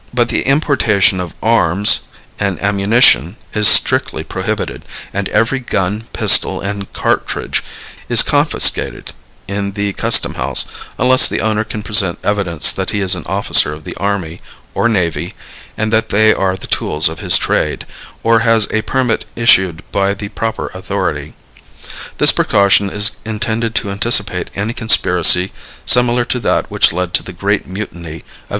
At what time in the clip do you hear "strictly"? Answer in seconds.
3.67-4.23